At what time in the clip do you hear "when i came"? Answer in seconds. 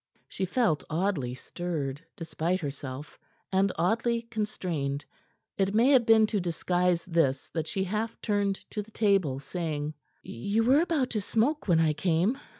11.67-12.39